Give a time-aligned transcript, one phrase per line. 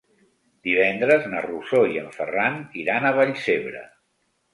[0.67, 3.83] Divendres na Rosó i en Ferran iran a Vallcebre.